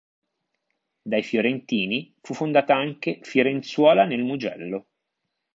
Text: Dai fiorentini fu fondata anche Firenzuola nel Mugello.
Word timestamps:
Dai 1.03 1.21
fiorentini 1.21 2.15
fu 2.21 2.33
fondata 2.33 2.75
anche 2.75 3.19
Firenzuola 3.21 4.03
nel 4.03 4.23
Mugello. 4.23 4.87